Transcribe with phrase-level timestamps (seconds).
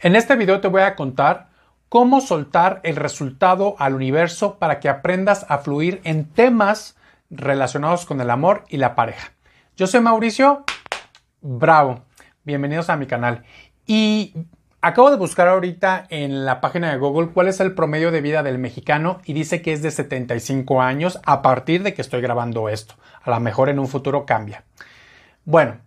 [0.00, 1.48] En este video te voy a contar
[1.88, 6.96] cómo soltar el resultado al universo para que aprendas a fluir en temas
[7.30, 9.32] relacionados con el amor y la pareja.
[9.76, 10.64] Yo soy Mauricio,
[11.40, 12.04] bravo,
[12.44, 13.44] bienvenidos a mi canal.
[13.86, 14.34] Y
[14.82, 18.42] acabo de buscar ahorita en la página de Google cuál es el promedio de vida
[18.42, 22.68] del mexicano y dice que es de 75 años a partir de que estoy grabando
[22.68, 22.94] esto.
[23.22, 24.64] A lo mejor en un futuro cambia.
[25.44, 25.78] Bueno,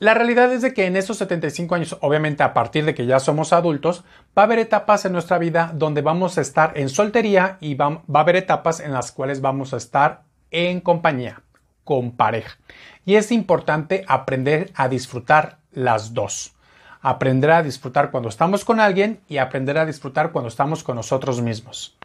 [0.00, 3.18] la realidad es de que en esos 75 años, obviamente a partir de que ya
[3.18, 4.04] somos adultos,
[4.36, 8.02] va a haber etapas en nuestra vida donde vamos a estar en soltería y va,
[8.12, 11.42] a haber etapas en las cuales vamos a estar en compañía,
[11.82, 12.58] con pareja.
[13.04, 16.54] Y es importante aprender a disfrutar las dos.
[17.00, 21.40] Aprender a disfrutar cuando estamos con alguien y aprender a disfrutar cuando estamos con nosotros
[21.42, 21.98] mismos.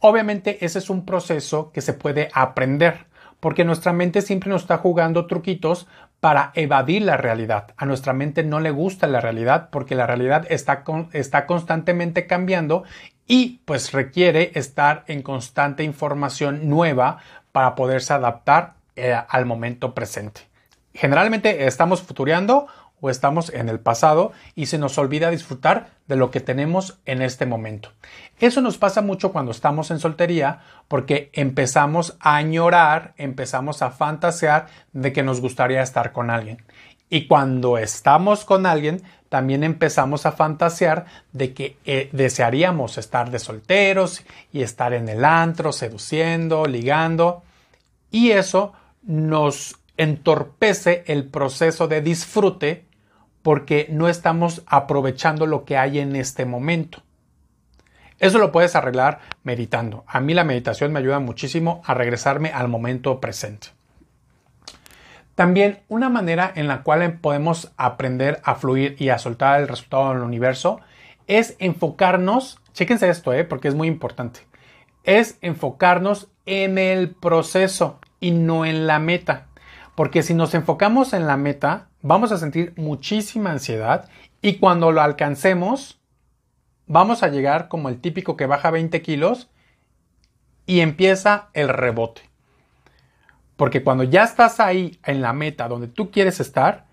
[0.00, 3.06] Obviamente ese es un proceso que se puede aprender
[3.42, 5.88] porque nuestra mente siempre nos está jugando truquitos
[6.20, 7.74] para evadir la realidad.
[7.76, 12.84] A nuestra mente no le gusta la realidad porque la realidad está, está constantemente cambiando
[13.26, 17.18] y pues requiere estar en constante información nueva
[17.50, 20.42] para poderse adaptar eh, al momento presente.
[20.94, 22.68] Generalmente estamos futureando
[23.02, 27.20] o estamos en el pasado y se nos olvida disfrutar de lo que tenemos en
[27.20, 27.90] este momento.
[28.38, 34.68] Eso nos pasa mucho cuando estamos en soltería porque empezamos a añorar, empezamos a fantasear
[34.92, 36.62] de que nos gustaría estar con alguien.
[37.10, 43.40] Y cuando estamos con alguien, también empezamos a fantasear de que eh, desearíamos estar de
[43.40, 47.42] solteros y estar en el antro, seduciendo, ligando.
[48.12, 52.91] Y eso nos entorpece el proceso de disfrute
[53.42, 57.02] porque no estamos aprovechando lo que hay en este momento.
[58.18, 60.04] Eso lo puedes arreglar meditando.
[60.06, 63.68] A mí la meditación me ayuda muchísimo a regresarme al momento presente.
[65.34, 70.10] También una manera en la cual podemos aprender a fluir y a soltar el resultado
[70.10, 70.80] del universo
[71.26, 74.40] es enfocarnos, chéquense esto, eh, porque es muy importante,
[75.04, 79.46] es enfocarnos en el proceso y no en la meta.
[79.94, 84.08] Porque si nos enfocamos en la meta, vamos a sentir muchísima ansiedad
[84.40, 86.00] y cuando lo alcancemos,
[86.86, 89.50] vamos a llegar como el típico que baja 20 kilos
[90.66, 92.22] y empieza el rebote.
[93.56, 96.86] Porque cuando ya estás ahí en la meta donde tú quieres estar,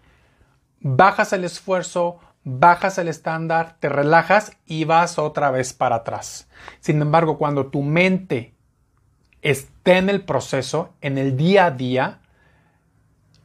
[0.81, 6.47] bajas el esfuerzo, bajas el estándar, te relajas y vas otra vez para atrás.
[6.79, 8.53] Sin embargo, cuando tu mente
[9.41, 12.19] esté en el proceso, en el día a día,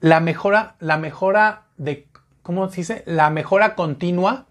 [0.05, 2.07] la mejora, la mejora de,
[2.43, 3.05] ¿cómo se dice?
[3.07, 4.45] La mejora continua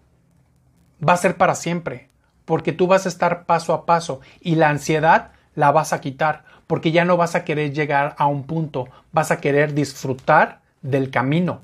[1.06, 2.08] va a ser para siempre,
[2.44, 6.42] porque tú vas a estar paso a paso y la ansiedad la vas a quitar,
[6.66, 11.12] porque ya no vas a querer llegar a un punto, vas a querer disfrutar del
[11.12, 11.62] camino.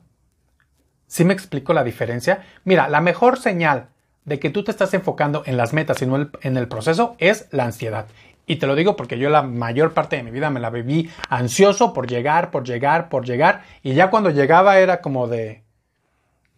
[1.09, 2.45] ¿Sí me explico la diferencia?
[2.63, 3.89] Mira, la mejor señal
[4.25, 7.49] de que tú te estás enfocando en las metas y no en el proceso es
[7.51, 8.07] la ansiedad.
[8.51, 11.09] Y te lo digo porque yo la mayor parte de mi vida me la viví
[11.29, 13.63] ansioso por llegar, por llegar, por llegar.
[13.81, 15.63] Y ya cuando llegaba era como de,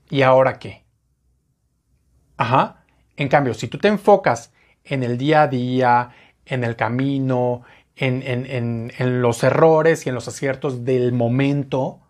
[0.08, 0.86] ¿y ahora qué?
[2.38, 2.86] Ajá.
[3.18, 4.54] En cambio, si tú te enfocas
[4.84, 6.12] en el día a día,
[6.46, 7.60] en el camino,
[7.94, 12.00] en, en, en, los errores y en los aciertos del momento,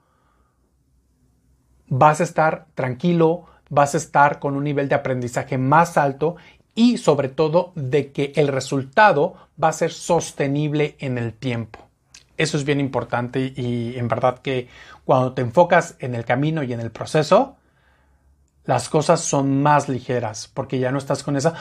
[1.89, 6.37] vas a estar tranquilo, vas a estar con un nivel de aprendizaje más alto
[6.75, 11.81] y sobre todo de que el resultado va a ser sostenible en el tiempo.
[12.37, 14.69] Eso es bien importante y en verdad que
[15.05, 17.57] cuando te enfocas en el camino y en el proceso,
[18.65, 21.55] las cosas son más ligeras porque ya no estás con esa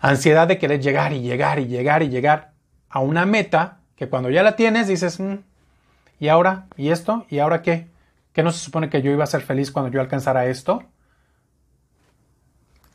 [0.00, 2.52] ansiedad de querer llegar y llegar y llegar y llegar
[2.88, 5.36] a una meta que cuando ya la tienes dices, mm,
[6.18, 6.66] ¿y ahora?
[6.76, 7.26] ¿Y esto?
[7.30, 7.88] ¿Y ahora qué?
[8.32, 10.82] ¿Qué no se supone que yo iba a ser feliz cuando yo alcanzara esto?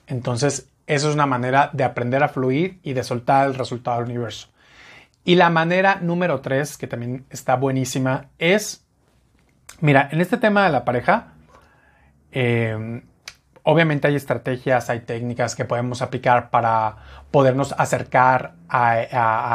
[0.08, 4.10] Entonces, eso es una manera de aprender a fluir y de soltar el resultado del
[4.10, 4.48] universo.
[5.26, 8.86] Y la manera número tres, que también está buenísima, es,
[9.82, 11.34] mira, en este tema de la pareja,
[12.32, 13.04] em,
[13.64, 16.96] obviamente hay estrategias, hay técnicas que podemos aplicar para
[17.32, 18.92] podernos acercar a,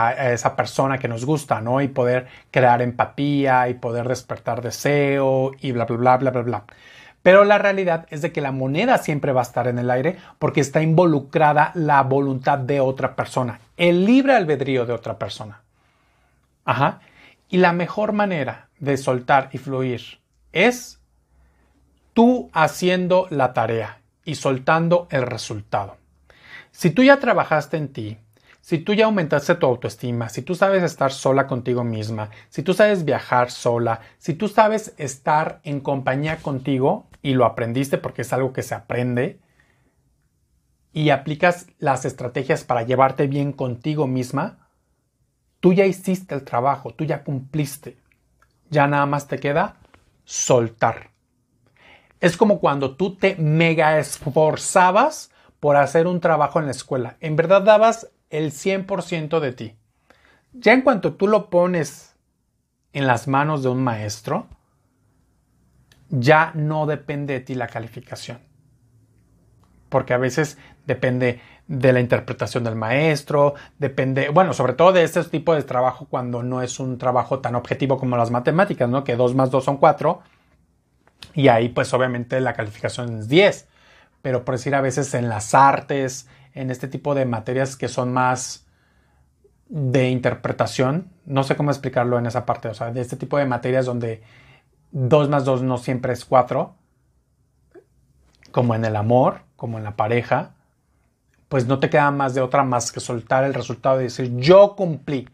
[0.06, 1.81] a, esa persona que nos gusta, ¿no?
[1.81, 6.64] Y poder crear empatía y poder despertar deseo y bla, bla, bla, bla, bla, bla.
[7.22, 10.19] Pero la realidad es de que la moneda siempre va a estar en el aire
[10.38, 15.62] porque está involucrada la voluntad de otra persona, el libre albedrío de otra persona.
[16.64, 17.00] Ajá.
[17.48, 20.19] Y la mejor manera de soltar y fluir
[20.52, 21.00] es
[22.14, 25.96] tú haciendo la tarea y soltando el resultado.
[26.70, 28.19] Si tú ya trabajaste en ti,
[28.60, 32.74] si tú ya aumentaste tu autoestima, si tú sabes estar sola contigo misma, si tú
[32.74, 38.32] sabes viajar sola, si tú sabes estar en compañía contigo y lo aprendiste porque es
[38.32, 39.40] algo que se aprende,
[40.92, 44.69] y aplicas las estrategias para llevarte bien contigo misma,
[45.60, 47.96] tú ya hiciste el trabajo, tú ya cumpliste.
[48.69, 49.76] Ya nada más te queda
[50.24, 51.10] soltar.
[52.20, 55.30] Es como cuando tú te mega esforzabas
[55.60, 57.16] por hacer un trabajo en la escuela.
[57.20, 59.76] En verdad dabas el 100% de ti.
[60.52, 62.14] Ya en cuanto tú lo pones
[62.92, 64.48] en las manos de un maestro,
[66.12, 68.38] ya no depende de ti la calificación.
[69.88, 75.24] Porque a veces depende de la interpretación del maestro, depende, bueno, sobre todo de este
[75.24, 79.04] tipo de trabajo cuando no es un trabajo tan objetivo como las matemáticas, ¿no?
[79.04, 80.20] Que 2 más 2 son 4
[81.34, 83.68] y ahí pues obviamente la calificación es 10,
[84.20, 88.12] pero por decir a veces en las artes, en este tipo de materias que son
[88.12, 88.66] más
[89.68, 93.46] de interpretación, no sé cómo explicarlo en esa parte, o sea, de este tipo de
[93.46, 94.22] materias donde
[94.92, 96.74] 2 más 2 no siempre es 4,
[98.52, 100.54] como en el amor, como en la pareja,
[101.48, 104.76] pues no te queda más de otra más que soltar el resultado y decir, yo
[104.76, 105.28] cumplí,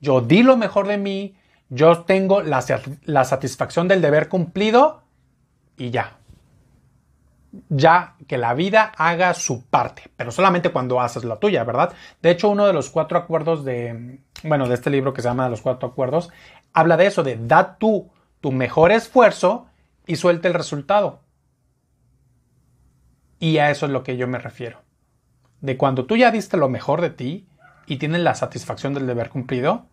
[0.00, 1.36] yo di lo mejor de mí,
[1.68, 2.64] yo tengo la,
[3.04, 5.02] la satisfacción del deber cumplido
[5.76, 6.16] y ya.
[7.68, 11.92] Ya que la vida haga su parte, pero solamente cuando haces la tuya, ¿verdad?
[12.22, 15.48] De hecho, uno de los cuatro acuerdos de, bueno, de este libro que se llama
[15.48, 16.30] Los cuatro acuerdos,
[16.72, 18.08] habla de eso, de da tú
[18.40, 19.66] tu mejor esfuerzo
[20.06, 21.20] y suelte el resultado.
[23.38, 24.82] Y a eso es lo que yo me refiero
[25.60, 27.46] de cuando tú ya diste lo mejor de ti
[27.86, 29.86] y tienes la satisfacción del deber cumplido,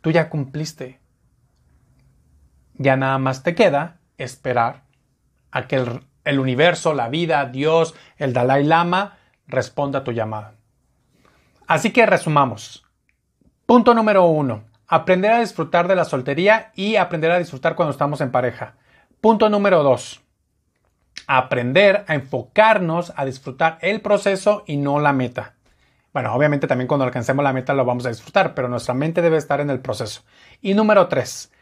[0.00, 1.00] tú ya cumpliste.
[2.74, 4.84] Ya nada más te queda esperar
[5.50, 10.54] a que el, el universo, la vida, Dios, el Dalai Lama responda a tu llamada.
[11.66, 12.84] Así que resumamos.
[13.66, 14.64] Punto número uno.
[14.88, 18.74] Aprender a disfrutar de la soltería y aprender a disfrutar cuando estamos en pareja.
[19.20, 20.22] Punto número dos
[21.28, 25.54] aprender a enfocarnos a disfrutar el proceso y no la meta.
[26.12, 29.36] Bueno, obviamente también cuando alcancemos la meta lo vamos a disfrutar, pero nuestra mente debe
[29.36, 30.22] estar en el proceso.
[30.62, 31.52] Y número tres,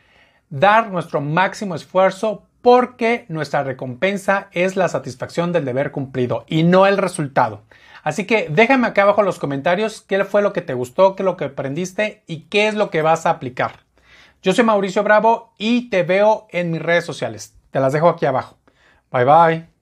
[0.49, 6.89] dar nuestro máximo esfuerzo porque nuestra recompensa es la satisfacción del deber cumplido y no
[6.89, 7.63] el resultado.
[8.03, 11.23] Así que déjame acá abajo en los comentarios qué fue lo que te gustó, qué
[11.23, 13.85] es lo que aprendiste y qué es lo que vas a aplicar.
[14.43, 17.55] Yo soy Mauricio Bravo y te veo en mis redes sociales.
[17.71, 18.59] Te las dejo aquí abajo.
[19.13, 19.76] Bye bye.